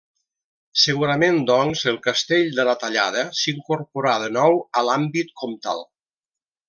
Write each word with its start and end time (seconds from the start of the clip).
Segurament, 0.83 1.35
doncs, 1.49 1.83
el 1.91 1.99
castell 2.07 2.49
de 2.61 2.65
la 2.69 2.75
Tallada 2.85 3.25
s'incorporà, 3.41 4.15
de 4.25 4.31
nou, 4.39 4.59
a 4.81 4.85
l'àmbit 4.89 5.31
comtal. 5.43 5.85